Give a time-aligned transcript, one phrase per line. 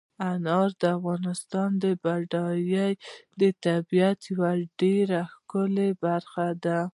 [0.29, 2.87] انار د افغانستان د بډایه
[3.65, 6.79] طبیعت یوه ډېره ښکلې برخه ده.